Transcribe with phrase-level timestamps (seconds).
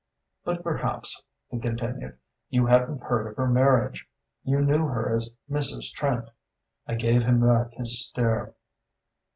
[0.43, 1.21] "But perhaps,"
[1.51, 2.17] he continued,
[2.49, 4.07] "you hadn't heard of her marriage?
[4.43, 5.93] You knew her as Mrs.
[5.93, 6.27] Trant."
[6.87, 8.55] I gave him back his stare.